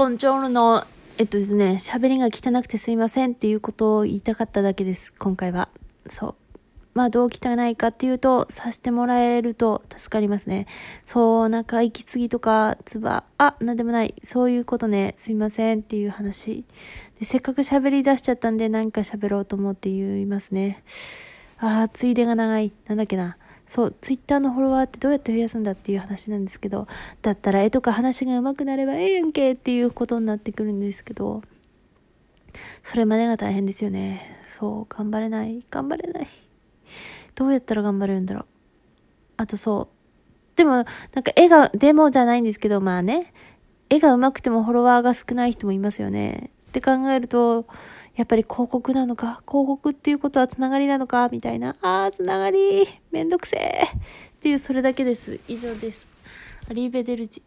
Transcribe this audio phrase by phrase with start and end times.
[0.00, 0.86] ボンジョールの、
[1.18, 5.68] えっとですね、喋りが汚くてすいませんっていうことを言いたかっただけです、今回は。
[6.08, 6.34] そう。
[6.94, 10.66] まあ、どう汚いかっていうと、さしてもらえると助かりますね。
[11.04, 14.14] そう、なんか息継ぎとか、つば、あ、なんでもない。
[14.22, 16.64] そういうことね、すいませんっていう話。
[17.18, 20.82] でせっかく喋り出しちゃったんで、何か喋ろうと思って言いますね。
[21.58, 22.72] ああ、ついでが長い。
[22.86, 23.36] なんだっけな。
[23.70, 26.88] そう、ツイッターのフォロワーってどうやって増やすんだっていう話なんですけど、
[27.22, 31.40] だったら絵とか話が上手くなればええやんけっていうことになってくるんですけど、
[32.82, 34.40] それまでが大変ですよね。
[34.44, 35.64] そう、頑張れない。
[35.70, 36.28] 頑張れない。
[37.36, 38.44] どうやったら頑張れるんだろう。
[39.36, 40.56] あとそう。
[40.56, 40.84] でも、なん
[41.22, 43.32] か絵が、デモじゃないんですけど、まあね、
[43.88, 46.50] 絵が上手くてもフォロワーが少ない人もいますよね。
[46.70, 47.66] って考えると、
[48.16, 51.76] やっぱり広告なのか、広告っていうことはつながりなのか、みたいな。
[51.80, 53.96] あー、つながり、めんどくせー。
[53.96, 54.00] っ
[54.40, 55.38] ていう、それだけです。
[55.48, 56.06] 以上です。
[56.68, 57.42] アリーベデルチ。